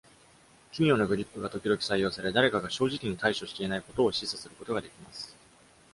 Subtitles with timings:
[0.71, 5.35] 奇妙なグリップが時々採用され、誰かが正直に対処していないことを示唆することができます。